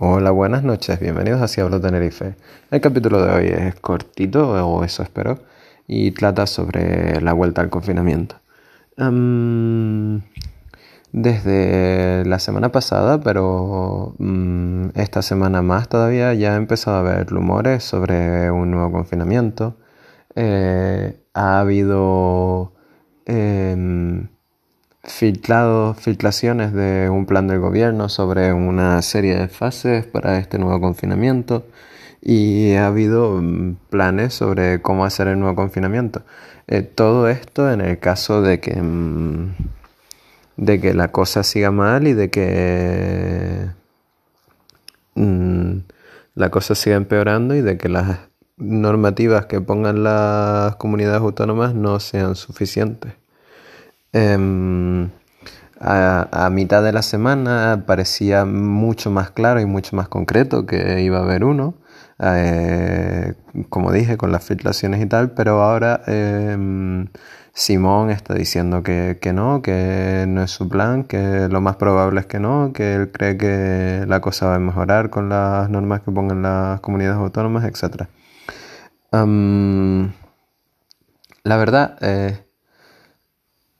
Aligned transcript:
Hola, 0.00 0.30
buenas 0.30 0.62
noches, 0.62 1.00
bienvenidos 1.00 1.42
a 1.42 1.48
Ciablo 1.48 1.80
Tenerife. 1.80 2.36
El 2.70 2.80
capítulo 2.80 3.20
de 3.20 3.32
hoy 3.32 3.46
es 3.48 3.74
cortito, 3.80 4.48
o 4.64 4.84
eso 4.84 5.02
espero, 5.02 5.40
y 5.88 6.12
trata 6.12 6.46
sobre 6.46 7.20
la 7.20 7.32
vuelta 7.32 7.62
al 7.62 7.68
confinamiento. 7.68 8.36
Em, 8.96 10.20
desde 11.10 12.24
la 12.26 12.38
semana 12.38 12.70
pasada, 12.70 13.20
pero 13.20 14.14
mm, 14.18 14.90
esta 14.94 15.20
semana 15.20 15.62
más 15.62 15.88
todavía, 15.88 16.32
ya 16.32 16.54
he 16.54 16.56
empezado 16.56 16.98
a 16.98 17.02
ver 17.02 17.26
rumores 17.26 17.82
sobre 17.82 18.52
un 18.52 18.70
nuevo 18.70 18.92
confinamiento. 18.92 19.78
Eh, 20.36 21.20
ha 21.34 21.58
habido 21.58 22.74
em, 23.26 24.28
filtrado, 25.08 25.94
filtraciones 25.94 26.72
de 26.72 27.10
un 27.10 27.26
plan 27.26 27.46
del 27.48 27.60
gobierno 27.60 28.08
sobre 28.08 28.52
una 28.52 29.02
serie 29.02 29.36
de 29.36 29.48
fases 29.48 30.06
para 30.06 30.38
este 30.38 30.58
nuevo 30.58 30.80
confinamiento 30.80 31.66
y 32.20 32.74
ha 32.74 32.86
habido 32.88 33.40
mm, 33.40 33.76
planes 33.90 34.34
sobre 34.34 34.82
cómo 34.82 35.04
hacer 35.04 35.28
el 35.28 35.38
nuevo 35.40 35.56
confinamiento. 35.56 36.22
Eh, 36.66 36.82
todo 36.82 37.28
esto 37.28 37.70
en 37.70 37.80
el 37.80 37.98
caso 37.98 38.42
de 38.42 38.60
que, 38.60 38.80
mm, 38.80 39.54
de 40.56 40.80
que 40.80 40.94
la 40.94 41.08
cosa 41.12 41.42
siga 41.42 41.70
mal 41.70 42.06
y 42.06 42.12
de 42.12 42.30
que 42.30 43.68
mm, 45.14 45.78
la 46.34 46.50
cosa 46.50 46.74
siga 46.74 46.96
empeorando 46.96 47.54
y 47.54 47.62
de 47.62 47.78
que 47.78 47.88
las 47.88 48.20
normativas 48.56 49.46
que 49.46 49.60
pongan 49.60 50.02
las 50.04 50.76
comunidades 50.76 51.20
autónomas 51.20 51.74
no 51.74 52.00
sean 52.00 52.34
suficientes. 52.36 53.14
Em, 54.12 55.10
a, 55.80 56.48
mitad 56.50 56.82
de 56.82 56.92
la 56.92 57.02
semana 57.02 57.84
parecía 57.86 58.44
mucho 58.44 59.10
más 59.10 59.30
claro 59.30 59.60
y 59.60 59.66
mucho 59.66 59.96
más 59.96 60.08
concreto 60.08 60.66
que 60.66 61.02
iba 61.02 61.18
a 61.18 61.22
haber 61.22 61.44
uno, 61.44 61.74
eh, 62.20 63.34
como 63.68 63.92
dije, 63.92 64.16
con 64.16 64.32
las 64.32 64.44
filtraciones 64.44 65.02
y 65.02 65.06
tal, 65.06 65.32
pero 65.32 65.62
ahora 65.62 66.02
em, 66.06 67.08
Simón 67.52 68.10
está 68.10 68.34
diciendo 68.34 68.82
que, 68.82 69.18
que, 69.20 69.32
no, 69.32 69.62
que 69.62 70.24
no 70.28 70.42
es 70.42 70.50
su 70.50 70.68
plan, 70.68 71.04
que 71.04 71.48
lo 71.48 71.60
más 71.60 71.76
probable 71.76 72.20
es 72.20 72.26
que 72.26 72.40
no, 72.40 72.72
que 72.72 72.94
él 72.94 73.12
cree 73.12 73.36
que 73.36 74.04
la 74.08 74.20
cosa 74.20 74.46
va 74.48 74.54
a 74.56 74.58
mejorar 74.58 75.10
con 75.10 75.28
las 75.28 75.68
normas 75.70 76.02
que 76.02 76.10
pongan 76.12 76.42
las 76.42 76.80
comunidades 76.80 77.18
autónomas, 77.18 77.64
etc. 77.64 78.08
la 81.44 81.56
verdad, 81.56 81.96
eh, 82.00 82.47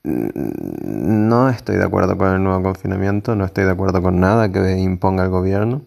no 0.09 1.49
estoy 1.49 1.77
de 1.77 1.85
acuerdo 1.85 2.17
con 2.17 2.33
el 2.33 2.43
nuevo 2.43 2.63
confinamiento, 2.63 3.35
no 3.37 3.45
estoy 3.45 3.65
de 3.65 3.71
acuerdo 3.71 4.03
con 4.03 4.21
nada 4.21 4.51
que 4.51 4.79
imponga 4.79 5.25
el 5.25 5.31
gobierno, 5.31 5.83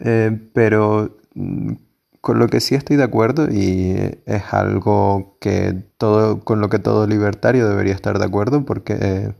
eh, 0.00 0.38
pero 0.52 1.16
mm, 1.34 1.72
con 2.20 2.38
lo 2.38 2.48
que 2.48 2.60
sí 2.60 2.74
estoy 2.74 2.96
de 2.96 3.04
acuerdo 3.04 3.48
y 3.50 3.96
es 4.26 4.42
algo 4.52 5.36
que 5.40 5.74
todo, 5.98 6.40
con 6.40 6.60
lo 6.60 6.68
que 6.68 6.78
todo 6.78 7.06
libertario 7.06 7.68
debería 7.68 7.94
estar 7.94 8.18
de 8.18 8.24
acuerdo 8.26 8.64
porque 8.64 8.98
eh, 9.00 9.34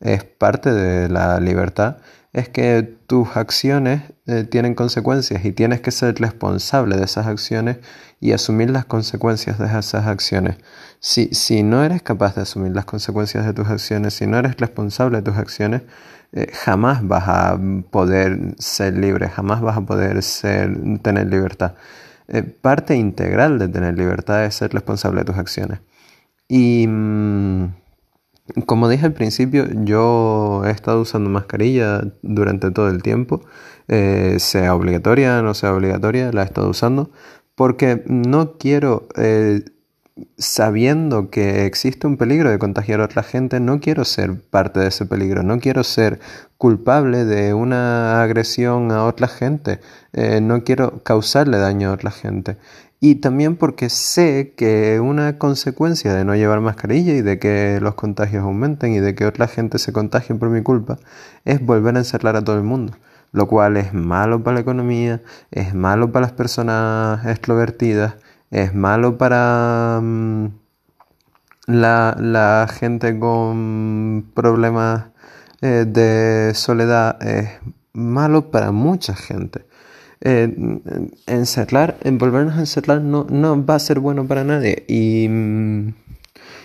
es 0.00 0.24
parte 0.24 0.72
de 0.72 1.08
la 1.08 1.40
libertad, 1.40 1.98
es 2.36 2.50
que 2.50 2.82
tus 3.06 3.34
acciones 3.34 4.02
eh, 4.26 4.44
tienen 4.44 4.74
consecuencias 4.74 5.42
y 5.46 5.52
tienes 5.52 5.80
que 5.80 5.90
ser 5.90 6.16
responsable 6.20 6.98
de 6.98 7.04
esas 7.04 7.26
acciones 7.26 7.78
y 8.20 8.32
asumir 8.32 8.68
las 8.68 8.84
consecuencias 8.84 9.58
de 9.58 9.64
esas 9.64 10.06
acciones. 10.06 10.58
Si, 11.00 11.28
si 11.32 11.62
no 11.62 11.82
eres 11.82 12.02
capaz 12.02 12.34
de 12.34 12.42
asumir 12.42 12.72
las 12.72 12.84
consecuencias 12.84 13.46
de 13.46 13.54
tus 13.54 13.68
acciones, 13.68 14.12
si 14.12 14.26
no 14.26 14.38
eres 14.38 14.58
responsable 14.58 15.16
de 15.16 15.22
tus 15.22 15.38
acciones, 15.38 15.80
eh, 16.32 16.52
jamás 16.52 17.08
vas 17.08 17.24
a 17.26 17.58
poder 17.90 18.54
ser 18.58 18.98
libre, 18.98 19.30
jamás 19.30 19.62
vas 19.62 19.78
a 19.78 19.86
poder 19.86 20.22
ser, 20.22 20.76
tener 21.00 21.28
libertad. 21.28 21.72
Eh, 22.28 22.42
parte 22.42 22.96
integral 22.96 23.58
de 23.58 23.68
tener 23.68 23.96
libertad 23.96 24.44
es 24.44 24.56
ser 24.56 24.74
responsable 24.74 25.20
de 25.20 25.24
tus 25.24 25.38
acciones. 25.38 25.80
Y 26.48 26.86
mm, 26.86 27.68
como 28.66 28.88
dije 28.88 29.06
al 29.06 29.12
principio, 29.12 29.66
yo 29.84 30.62
he 30.66 30.70
estado 30.70 31.00
usando 31.00 31.30
mascarilla 31.30 32.02
durante 32.22 32.70
todo 32.70 32.88
el 32.88 33.02
tiempo, 33.02 33.42
eh, 33.88 34.36
sea 34.38 34.74
obligatoria, 34.74 35.42
no 35.42 35.54
sea 35.54 35.74
obligatoria, 35.74 36.32
la 36.32 36.42
he 36.42 36.44
estado 36.46 36.68
usando, 36.68 37.10
porque 37.54 38.02
no 38.06 38.56
quiero 38.58 39.08
sabiendo 40.38 41.30
que 41.30 41.66
existe 41.66 42.06
un 42.06 42.16
peligro 42.16 42.50
de 42.50 42.58
contagiar 42.58 43.00
a 43.00 43.04
otra 43.04 43.22
gente, 43.22 43.60
no 43.60 43.80
quiero 43.80 44.04
ser 44.04 44.40
parte 44.40 44.80
de 44.80 44.88
ese 44.88 45.04
peligro, 45.06 45.42
no 45.42 45.58
quiero 45.60 45.84
ser 45.84 46.20
culpable 46.56 47.24
de 47.24 47.52
una 47.52 48.22
agresión 48.22 48.90
a 48.92 49.04
otra 49.04 49.28
gente, 49.28 49.80
eh, 50.12 50.40
no 50.40 50.64
quiero 50.64 51.02
causarle 51.02 51.58
daño 51.58 51.90
a 51.90 51.94
otra 51.94 52.10
gente. 52.10 52.56
Y 53.00 53.16
también 53.16 53.56
porque 53.56 53.90
sé 53.90 54.54
que 54.56 55.00
una 55.00 55.38
consecuencia 55.38 56.14
de 56.14 56.24
no 56.24 56.34
llevar 56.34 56.60
mascarilla 56.60 57.12
y 57.14 57.22
de 57.22 57.38
que 57.38 57.78
los 57.80 57.94
contagios 57.94 58.42
aumenten 58.42 58.92
y 58.94 59.00
de 59.00 59.14
que 59.14 59.26
otra 59.26 59.48
gente 59.48 59.78
se 59.78 59.92
contagie 59.92 60.34
por 60.34 60.48
mi 60.50 60.62
culpa 60.62 60.98
es 61.44 61.64
volver 61.64 61.96
a 61.96 61.98
encerrar 61.98 62.36
a 62.36 62.42
todo 62.42 62.56
el 62.56 62.62
mundo 62.62 62.94
lo 63.36 63.46
cual 63.48 63.76
es 63.76 63.92
malo 63.92 64.42
para 64.42 64.54
la 64.54 64.60
economía, 64.60 65.22
es 65.50 65.74
malo 65.74 66.10
para 66.10 66.26
las 66.26 66.32
personas 66.32 67.24
extrovertidas, 67.26 68.14
es 68.50 68.74
malo 68.74 69.18
para 69.18 70.00
mm, 70.02 70.46
la, 71.66 72.66
gente 72.72 73.18
con 73.18 74.30
problemas 74.34 75.08
eh, 75.60 75.84
de 75.86 76.54
soledad, 76.54 77.22
es 77.22 77.50
malo 77.92 78.50
para 78.50 78.72
mucha 78.72 79.14
gente. 79.14 79.65
Eh, 80.22 80.54
encerrar, 81.26 81.98
volvernos 82.12 82.56
a 82.56 82.60
encerrar 82.60 83.02
no, 83.02 83.26
no 83.28 83.64
va 83.66 83.74
a 83.74 83.78
ser 83.78 84.00
bueno 84.00 84.26
para 84.26 84.44
nadie 84.44 84.84
y, 84.88 85.28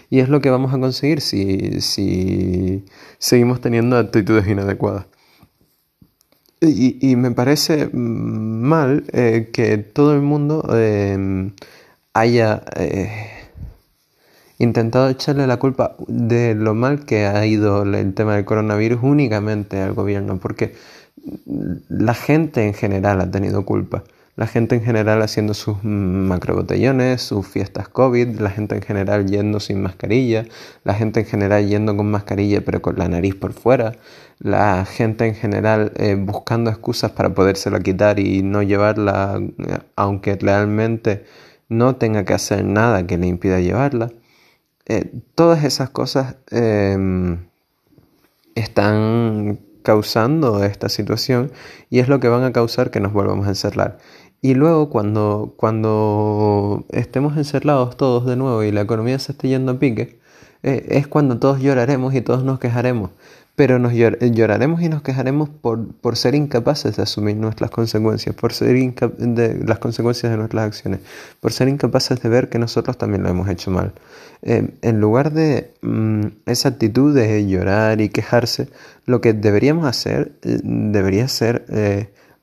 y 0.10 0.20
es 0.20 0.30
lo 0.30 0.40
que 0.40 0.50
vamos 0.50 0.74
a 0.74 0.80
conseguir 0.80 1.20
si, 1.20 1.82
si 1.82 2.86
seguimos 3.18 3.60
teniendo 3.60 3.98
actitudes 3.98 4.48
inadecuadas. 4.48 5.06
Y, 6.64 7.16
me 7.16 7.32
parece 7.32 7.90
mal 7.92 9.06
eh, 9.14 9.50
que 9.52 9.80
todo 9.80 10.14
el 10.14 10.22
mundo 10.22 10.64
em, 10.78 11.54
haya 12.14 12.64
eh, 12.76 13.10
intentado 14.60 15.10
echarle 15.10 15.48
la 15.48 15.58
culpa 15.58 15.96
de 16.08 16.54
lo 16.54 16.76
mal 16.76 17.04
que 17.06 17.26
ha 17.26 17.44
ido 17.48 17.82
el 17.82 18.14
tema 18.14 18.36
del 18.36 18.46
coronavirus 18.46 19.00
únicamente 19.02 19.82
al 19.82 19.94
gobierno, 19.94 20.38
porque 20.40 20.76
la 21.90 22.14
gente 22.14 22.66
en 22.66 22.74
general 22.74 23.22
ha 23.22 23.30
tenido 23.32 23.66
culpa 23.66 24.04
la 24.36 24.48
gente 24.48 24.76
en 24.76 24.84
general 24.84 25.22
haciendo 25.22 25.54
sus 25.54 25.84
macrobotellones, 25.84 27.22
sus 27.22 27.46
fiestas 27.46 27.90
COVID, 27.90 28.40
la 28.40 28.50
gente 28.50 28.76
en 28.76 28.82
general 28.82 29.28
yendo 29.28 29.60
sin 29.60 29.82
mascarilla, 29.82 30.46
la 30.84 30.94
gente 30.94 31.20
en 31.20 31.26
general 31.26 31.68
yendo 31.68 31.96
con 31.98 32.10
mascarilla 32.10 32.62
pero 32.62 32.82
con 32.82 32.98
la 32.98 33.08
nariz 33.10 33.36
por 33.36 33.54
fuera, 33.54 33.94
la 34.40 34.86
gente 34.86 35.28
en 35.28 35.36
general 35.36 35.92
eh, 35.98 36.16
buscando 36.16 36.70
excusas 36.70 37.12
para 37.12 37.34
podérsela 37.34 37.82
quitar 37.82 38.20
y 38.20 38.42
no 38.42 38.64
llevarla, 38.64 39.40
eh, 39.40 39.80
aunque 39.96 40.36
realmente 40.38 41.26
no 41.68 41.98
tenga 41.98 42.26
que 42.26 42.34
hacer 42.34 42.66
nada 42.66 43.06
que 43.06 43.18
le 43.18 43.28
impida 43.28 43.60
llevarla. 43.60 44.12
Eh, 44.88 45.12
todas 45.36 45.64
esas 45.64 45.90
cosas 45.90 46.38
están 48.56 49.60
causando 49.84 50.64
esta 50.64 50.90
situación 50.90 51.52
y 51.90 52.00
es 52.00 52.08
lo 52.08 52.20
que 52.20 52.28
van 52.28 52.44
a 52.44 52.52
causar 52.52 52.92
que 52.92 53.00
nos 53.00 53.14
volvamos 53.14 53.48
a 53.48 53.50
encerrar. 53.50 53.98
Y 54.42 54.56
luego 54.56 54.90
cuando, 54.90 55.54
cuando 55.58 56.86
estemos 56.90 57.38
encerrados 57.38 57.96
todos 57.98 58.26
de 58.26 58.36
nuevo 58.36 58.64
y 58.64 58.72
la 58.72 58.82
economía 58.82 59.20
se 59.20 59.34
esté 59.34 59.50
yendo 59.50 59.74
a 59.74 59.80
pique, 59.80 60.20
eh, 60.64 60.86
es 60.90 61.08
cuando 61.08 61.40
todos 61.40 61.60
lloraremos 61.60 62.14
y 62.14 62.22
todos 62.22 62.44
nos 62.44 62.60
quejaremos. 62.60 63.12
Pero 63.56 63.80
nos 63.80 63.94
lloraremos 63.94 64.82
y 64.82 64.90
nos 64.90 65.02
quejaremos 65.02 65.50
por, 65.50 65.94
por, 65.96 66.16
ser 66.16 66.36
incapaces 66.36 66.96
de 66.96 67.04
asumir 67.04 67.36
nuestras 67.36 67.70
consecuencias, 67.70 68.34
por 68.36 68.54
ser 68.54 68.76
de 68.76 69.64
las 69.66 69.80
consecuencias 69.80 70.32
de 70.32 70.38
nuestras 70.38 70.66
acciones, 70.66 71.02
por 71.40 71.52
ser 71.52 71.68
incapaces 71.68 72.22
de 72.22 72.30
ver 72.30 72.50
que 72.50 72.60
nosotros 72.60 72.98
también 72.98 73.24
lo 73.24 73.30
hemos 73.30 73.50
hecho 73.50 73.70
mal. 73.70 73.94
Eh, 74.42 74.70
en 74.82 75.00
lugar 75.00 75.32
de 75.34 75.74
mm, 75.82 76.28
esa 76.46 76.70
actitud 76.70 77.14
de 77.14 77.46
llorar 77.46 78.02
y 78.02 78.10
quejarse, 78.10 78.70
lo 79.06 79.22
que 79.22 79.34
deberíamos 79.34 79.86
hacer 79.86 80.32
eh, 80.44 80.60
debería 80.64 81.28
ser 81.28 81.66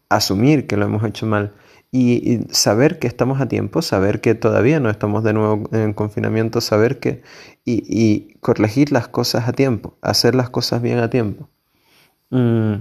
asumir 0.08 0.66
que 0.66 0.76
lo 0.76 0.87
hemos 0.87 1.04
hecho 1.04 1.26
mal 1.26 1.52
y, 1.90 2.40
saber 2.50 2.99
que 2.99 3.06
estamos 3.06 3.40
a 3.40 3.49
tiempo, 3.49 3.82
saber 3.82 4.20
que 4.20 4.35
todavía 4.35 4.81
no 4.81 4.90
estamos 4.90 5.25
de 5.25 5.32
nuevo 5.32 5.69
en 5.73 5.94
confinamiento, 5.94 6.61
saber 6.61 6.99
que 6.99 7.23
y, 7.64 8.35
corregir 8.40 8.93
las 8.93 9.08
cosas 9.08 9.49
a 9.49 9.52
tiempo, 9.52 9.96
hacer 10.02 10.35
las 10.35 10.50
cosas 10.50 10.82
bien 10.82 10.99
a 10.99 11.11
tiempo. 11.11 11.49
Mm, 12.31 12.75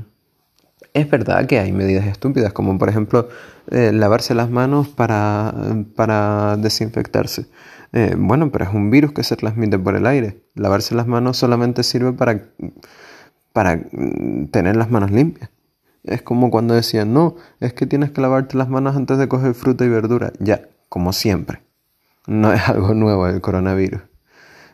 es 0.94 1.10
verdad 1.10 1.46
que 1.46 1.60
hay 1.60 1.72
medidas 1.72 2.06
estúpidas, 2.06 2.54
como 2.54 2.78
por 2.78 2.90
ejemplo 2.90 3.30
eh, 3.72 3.92
lavarse 3.94 4.34
las 4.34 4.50
manos 4.50 4.88
para, 4.88 5.54
para 5.96 6.58
desinfectarse. 6.58 7.48
Eh, 7.94 8.16
bueno, 8.18 8.52
pero 8.52 8.66
es 8.66 8.74
un 8.74 8.92
virus 8.92 9.14
que 9.14 9.24
se 9.24 9.36
transmite 9.36 9.80
por 9.80 9.96
el 9.96 10.06
aire. 10.06 10.42
Lavarse 10.56 10.96
las 10.96 11.08
manos 11.08 11.38
solamente 11.38 11.84
sirve 11.84 12.14
para, 12.14 12.42
para 13.54 13.78
mm, 13.78 14.48
tener 14.52 14.76
las 14.76 14.92
manos 14.92 15.12
limpias. 15.12 15.50
Es 16.08 16.22
como 16.22 16.52
cuando 16.52 16.74
decían, 16.74 17.14
no, 17.14 17.36
es 17.60 17.74
que 17.74 17.86
tienes 17.86 18.12
que 18.12 18.22
lavarte 18.22 18.58
las 18.58 18.70
manos 18.70 18.96
antes 18.96 19.18
de 19.18 19.28
coger 19.28 19.54
fruta 19.54 19.86
y 19.86 19.90
verdura. 19.90 20.34
Ya, 20.40 20.62
como 20.90 21.14
siempre. 21.14 21.62
No 22.28 22.52
es 22.54 22.68
algo 22.68 22.94
nuevo 22.94 23.28
el 23.28 23.42
coronavirus. 23.42 24.02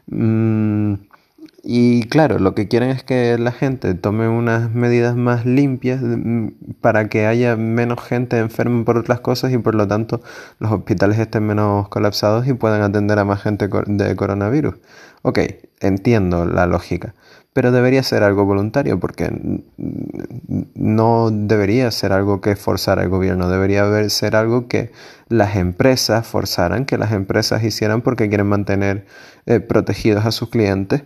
Mm, 0.08 0.96
y 1.66 2.04
claro, 2.10 2.40
lo 2.40 2.56
que 2.56 2.68
quieren 2.68 2.90
es 2.90 3.04
que 3.04 3.38
la 3.38 3.54
gente 3.54 3.94
tome 3.94 4.28
unas 4.28 4.70
medidas 4.72 5.16
más 5.16 5.46
limpias 5.46 6.02
mm, 6.02 6.48
para 6.82 7.08
que 7.08 7.26
haya 7.26 7.56
menos 7.56 8.02
gente 8.04 8.38
enferma 8.38 8.84
por 8.84 8.98
otras 8.98 9.22
cosas 9.22 9.54
y 9.54 9.58
por 9.58 9.74
lo 9.74 9.88
tanto 9.88 10.22
los 10.60 10.72
hospitales 10.74 11.20
estén 11.20 11.48
menos 11.48 11.88
colapsados 11.88 12.48
y 12.48 12.54
puedan 12.54 12.82
atender 12.82 13.18
a 13.18 13.24
más 13.24 13.42
gente 13.42 13.70
de 13.70 14.16
coronavirus. 14.18 14.76
Ok, 15.22 15.40
entiendo 15.80 16.46
la 16.46 16.66
lógica, 16.68 17.16
pero 17.54 17.72
debería 17.72 18.04
ser 18.04 18.24
algo 18.24 18.46
voluntario 18.46 19.00
porque 19.00 19.32
no 20.76 21.30
debería 21.32 21.90
ser 21.92 22.12
algo 22.12 22.42
que 22.42 22.56
forzara 22.56 23.04
el 23.04 23.10
gobierno, 23.10 23.50
debería 23.50 24.10
ser 24.10 24.36
algo 24.36 24.68
que 24.68 24.92
las 25.30 25.56
empresas 25.56 26.28
forzaran, 26.28 26.86
que 26.86 26.98
las 26.98 27.12
empresas 27.12 27.64
hicieran 27.64 28.02
porque 28.02 28.28
quieren 28.28 28.48
mantener 28.48 29.06
eh, 29.46 29.60
protegidos 29.60 30.26
a 30.26 30.32
sus 30.32 30.50
clientes 30.50 31.04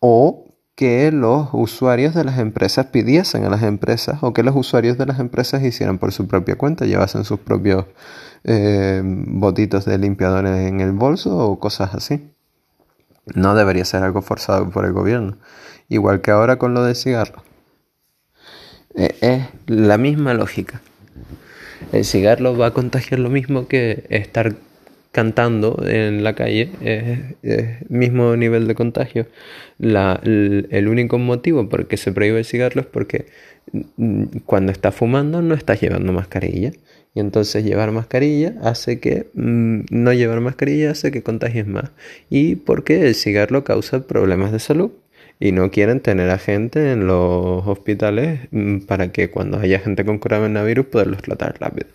o 0.00 0.46
que 0.74 1.12
los 1.12 1.48
usuarios 1.52 2.14
de 2.14 2.24
las 2.24 2.38
empresas 2.38 2.86
pidiesen 2.86 3.44
a 3.44 3.50
las 3.50 3.62
empresas 3.62 4.18
o 4.22 4.32
que 4.32 4.42
los 4.42 4.56
usuarios 4.56 4.98
de 4.98 5.06
las 5.06 5.20
empresas 5.20 5.62
hicieran 5.62 5.98
por 5.98 6.12
su 6.12 6.26
propia 6.26 6.56
cuenta, 6.56 6.86
llevasen 6.86 7.24
sus 7.24 7.40
propios 7.40 7.84
eh, 8.44 9.02
botitos 9.04 9.84
de 9.84 9.98
limpiadores 9.98 10.68
en 10.68 10.80
el 10.80 10.92
bolso 10.92 11.36
o 11.36 11.58
cosas 11.58 11.94
así. 11.94 12.32
No 13.26 13.54
debería 13.54 13.84
ser 13.84 14.02
algo 14.02 14.22
forzado 14.22 14.70
por 14.70 14.84
el 14.84 14.92
gobierno. 14.92 15.36
Igual 15.88 16.20
que 16.20 16.30
ahora 16.30 16.56
con 16.56 16.74
lo 16.74 16.84
del 16.84 16.96
cigarro. 16.96 17.42
Eh, 18.94 19.14
es 19.20 19.42
la 19.66 19.98
misma 19.98 20.34
lógica. 20.34 20.80
El 21.92 22.04
cigarro 22.04 22.56
va 22.56 22.68
a 22.68 22.70
contagiar 22.72 23.20
lo 23.20 23.28
mismo 23.30 23.66
que 23.68 24.04
estar 24.08 24.54
cantando 25.12 25.84
en 25.86 26.24
la 26.24 26.34
calle, 26.34 26.70
es, 26.80 27.90
mismo 27.90 28.34
nivel 28.34 28.66
de 28.66 28.74
contagio. 28.74 29.26
el, 29.78 30.88
único 30.88 31.18
motivo 31.18 31.68
por 31.68 31.80
el 31.80 31.86
que 31.86 31.98
se 31.98 32.12
prohíbe 32.12 32.38
el 32.38 32.44
cigarro 32.46 32.80
es 32.80 32.86
porque 32.86 33.26
mm, 33.72 34.24
cuando 34.46 34.72
estás 34.72 34.94
fumando 34.94 35.42
no 35.42 35.54
estás 35.54 35.80
llevando 35.80 36.12
mascarilla. 36.12 36.72
Y 37.14 37.20
entonces 37.20 37.64
llevar 37.64 37.92
mascarilla 37.92 38.54
hace 38.62 39.00
que 39.00 39.28
mm, 39.34 39.82
no 39.90 40.12
llevar 40.12 40.40
mascarilla 40.40 40.92
hace 40.92 41.10
que 41.10 41.22
contagies 41.22 41.66
más. 41.66 41.90
Y 42.30 42.56
porque 42.56 43.06
el 43.06 43.14
cigarro 43.14 43.64
causa 43.64 44.06
problemas 44.06 44.52
de 44.52 44.58
salud. 44.58 44.90
Y 45.38 45.52
no 45.52 45.70
quieren 45.70 46.00
tener 46.00 46.30
a 46.30 46.38
gente 46.38 46.92
en 46.92 47.06
los 47.06 47.66
hospitales 47.66 48.40
mm, 48.52 48.80
para 48.80 49.12
que 49.12 49.30
cuando 49.30 49.58
haya 49.58 49.80
gente 49.80 50.04
con 50.04 50.18
coronavirus 50.18 50.86
poderlos 50.86 51.22
tratar 51.22 51.56
rápido. 51.60 51.88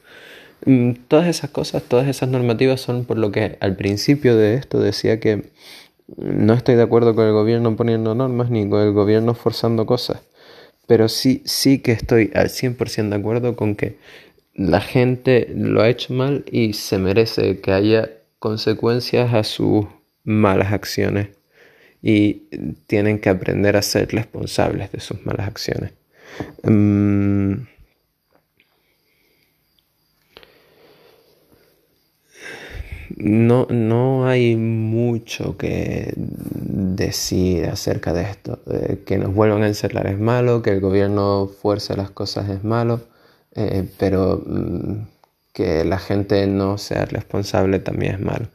Mm, 0.66 0.94
todas 1.08 1.28
esas 1.28 1.50
cosas, 1.52 1.84
todas 1.84 2.08
esas 2.08 2.30
normativas 2.30 2.82
son 2.82 3.06
por 3.06 3.18
lo 3.18 3.32
que 3.32 3.58
al 3.60 3.76
principio 3.76 4.36
de 4.36 4.56
esto 4.56 4.80
decía 4.80 5.20
que 5.20 5.44
no 6.18 6.54
estoy 6.54 6.76
de 6.76 6.84
acuerdo 6.84 7.16
con 7.16 7.26
el 7.26 7.34
gobierno 7.34 7.76
poniendo 7.76 8.16
normas 8.16 8.50
ni 8.50 8.68
con 8.70 8.82
el 8.82 8.94
gobierno 8.94 9.34
forzando 9.34 9.86
cosas, 9.86 10.22
pero 10.88 11.10
sí, 11.10 11.42
sí 11.46 11.80
que 11.80 11.92
estoy 11.92 12.32
al 12.34 12.50
100% 12.50 13.10
de 13.10 13.16
acuerdo 13.16 13.56
con 13.56 13.76
que 13.76 13.98
la 14.58 14.82
gente 14.82 15.48
lo 15.56 15.82
ha 15.82 15.90
hecho 15.90 16.14
mal 16.14 16.44
y 16.52 16.74
se 16.74 16.98
merece 16.98 17.62
que 17.62 17.72
haya 17.72 18.10
consecuencias 18.40 19.34
a 19.34 19.44
sus 19.44 19.86
malas 20.24 20.74
acciones 20.74 21.30
y 22.02 22.48
tienen 22.88 23.20
que 23.20 23.30
aprender 23.30 23.78
a 23.78 23.82
ser 23.82 24.12
responsables 24.12 24.92
de 24.92 25.00
sus 25.00 25.24
malas 25.26 25.48
acciones. 25.48 25.94
Mm, 26.64 27.54
no, 33.18 33.68
no 33.70 34.28
hay 34.28 34.56
mucho 34.56 35.56
que 35.56 36.14
decir 36.16 37.66
acerca 37.66 38.14
de 38.14 38.24
esto. 38.24 38.60
Que 39.06 39.18
nos 39.18 39.34
vuelvan 39.34 39.64
a 39.64 39.68
encerrar 39.68 40.08
es 40.08 40.20
malo, 40.20 40.62
que 40.64 40.72
el 40.72 40.82
gobierno 40.82 41.48
fuerce 41.48 41.96
las 41.96 42.10
cosas 42.12 42.50
es 42.50 42.64
malo, 42.64 43.02
eh, 43.58 43.86
pero 43.98 44.42
mm, 44.46 45.08
que 45.54 45.84
la 45.84 45.98
gente 46.00 46.46
no 46.48 46.78
sea 46.78 47.06
responsable 47.06 47.80
también 47.80 48.16
es 48.16 48.20
malo. 48.22 48.48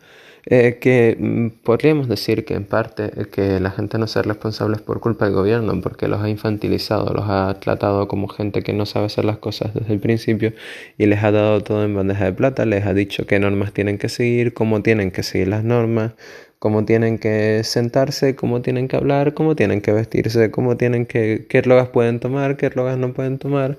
Eh, 0.47 0.79
que 0.81 1.17
mm, 1.19 1.63
podríamos 1.63 2.09
decir 2.09 2.45
que 2.45 2.55
en 2.55 2.65
parte 2.65 3.13
eh, 3.17 3.27
que 3.31 3.61
la 3.61 3.71
gente 3.71 3.97
no 3.99 4.09
sea 4.09 4.23
responsable 4.23 4.77
es 4.77 4.83
por 4.83 5.01
culpa 5.01 5.27
del 5.27 5.35
gobierno, 5.35 5.81
porque 5.81 6.09
los 6.09 6.21
ha 6.21 6.29
infantilizado, 6.29 7.13
los 7.15 7.25
ha 7.29 7.59
tratado 7.61 8.09
como 8.09 8.27
gente 8.29 8.63
que 8.63 8.73
no 8.73 8.87
sabe 8.87 9.07
hacer 9.07 9.25
las 9.25 9.39
cosas 9.39 9.73
desde 9.75 9.93
el 9.93 10.01
principio 10.01 10.53
y 10.99 11.07
les 11.07 11.23
ha 11.23 11.31
dado 11.31 11.61
todo 11.63 11.85
en 11.85 11.95
bandeja 11.95 12.25
de 12.25 12.33
plata, 12.33 12.65
les 12.67 12.85
ha 12.87 12.95
dicho 12.95 13.27
qué 13.27 13.39
normas 13.39 13.73
tienen 13.73 13.99
que 13.99 14.09
seguir, 14.09 14.53
cómo 14.53 14.83
tienen 14.83 15.13
que 15.13 15.23
seguir 15.23 15.49
las 15.49 15.63
normas, 15.65 16.13
cómo 16.59 16.85
tienen 16.85 17.19
que 17.19 17.63
sentarse, 17.65 18.37
cómo 18.37 18.63
tienen 18.63 18.89
que 18.89 18.97
hablar, 18.97 19.35
cómo 19.35 19.57
tienen 19.57 19.81
que 19.81 19.93
vestirse, 19.93 20.51
cómo 20.51 20.77
tienen 20.77 21.07
que, 21.07 21.47
qué 21.49 21.63
drogas 21.63 21.89
pueden 21.89 22.21
tomar, 22.21 22.57
qué 22.57 22.69
drogas 22.71 22.99
no 22.99 23.13
pueden 23.13 23.39
tomar. 23.39 23.79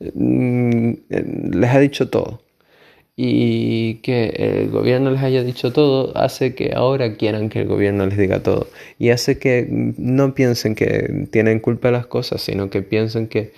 Mm, 0.00 0.92
les 1.52 1.70
ha 1.70 1.78
dicho 1.78 2.08
todo. 2.08 2.42
Y 3.18 3.96
que 4.02 4.28
el 4.36 4.70
gobierno 4.70 5.10
les 5.10 5.22
haya 5.22 5.42
dicho 5.42 5.72
todo 5.72 6.16
hace 6.16 6.54
que 6.54 6.72
ahora 6.74 7.16
quieran 7.16 7.48
que 7.48 7.60
el 7.62 7.68
gobierno 7.68 8.06
les 8.06 8.18
diga 8.18 8.42
todo. 8.42 8.68
Y 8.98 9.10
hace 9.10 9.38
que 9.38 9.66
no 9.70 10.34
piensen 10.34 10.74
que 10.74 11.26
tienen 11.30 11.60
culpa 11.60 11.88
de 11.88 11.92
las 11.92 12.06
cosas, 12.06 12.42
sino 12.42 12.68
que 12.70 12.82
piensen 12.82 13.28
que 13.28 13.52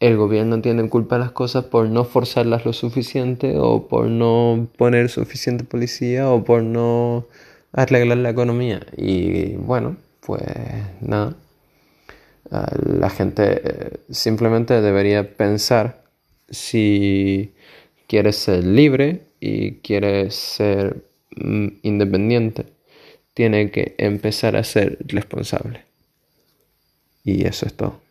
el 0.00 0.16
gobierno 0.16 0.60
tiene 0.60 0.88
culpa 0.88 1.16
de 1.16 1.20
las 1.22 1.32
cosas 1.32 1.64
por 1.66 1.88
no 1.88 2.04
forzarlas 2.04 2.64
lo 2.66 2.72
suficiente 2.72 3.54
o 3.58 3.88
por 3.88 4.06
no 4.08 4.68
poner 4.76 5.08
suficiente 5.08 5.64
policía 5.64 6.30
o 6.30 6.44
por 6.44 6.62
no 6.62 7.26
arreglar 7.72 8.18
la 8.18 8.30
economía. 8.30 8.80
Y 8.96 9.54
bueno, 9.56 9.96
pues 10.20 10.42
nada, 11.00 11.36
la 12.50 13.10
gente 13.10 13.60
eh, 13.64 14.00
simplemente 14.10 14.80
debería 14.80 15.36
pensar 15.36 16.04
si 16.48 17.54
quieres 18.06 18.36
ser 18.36 18.64
libre 18.64 19.26
y 19.40 19.76
quieres 19.76 20.34
ser 20.34 21.04
mm, 21.36 21.66
independiente, 21.82 22.66
tiene 23.34 23.70
que 23.70 23.94
empezar 23.98 24.56
a 24.56 24.64
ser 24.64 24.98
responsable. 25.06 25.84
Y 27.24 27.44
eso 27.44 27.66
es 27.66 27.74
todo. 27.74 28.05